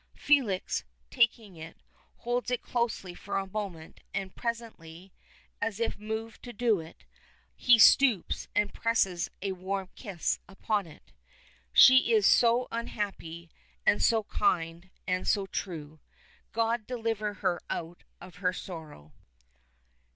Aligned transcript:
Felix, 0.15 0.83
taking 1.11 1.55
it, 1.57 1.77
holds 2.15 2.49
it 2.49 2.63
closely 2.63 3.13
for 3.13 3.37
a 3.37 3.45
moment, 3.45 3.99
and 4.15 4.35
presently, 4.35 5.13
as 5.61 5.79
if 5.79 5.95
moved 5.95 6.41
to 6.41 6.51
do 6.51 6.79
it, 6.79 7.03
he 7.55 7.77
stoops 7.77 8.47
and 8.55 8.73
presses 8.73 9.29
a 9.43 9.51
warm 9.51 9.89
kiss 9.95 10.39
upon 10.47 10.87
it. 10.87 11.11
She 11.71 12.13
is 12.13 12.25
so 12.25 12.67
unhappy, 12.71 13.51
and 13.85 14.01
so 14.01 14.23
kind, 14.23 14.89
and 15.05 15.27
so 15.27 15.45
true. 15.45 15.99
God 16.51 16.87
deliver 16.87 17.35
her 17.35 17.61
out 17.69 18.03
of 18.19 18.37
her 18.37 18.53
sorrow! 18.53 19.13